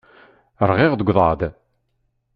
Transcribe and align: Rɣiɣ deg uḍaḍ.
Rɣiɣ 0.69 0.91
deg 0.95 1.07
uḍaḍ. 1.09 1.41